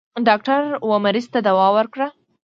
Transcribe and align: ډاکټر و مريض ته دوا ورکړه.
ډاکټر 0.27 0.61
و 0.87 0.89
مريض 1.05 1.25
ته 1.33 1.39
دوا 1.47 1.67
ورکړه. 1.77 2.07